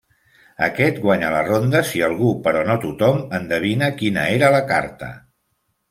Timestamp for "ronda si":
1.49-2.03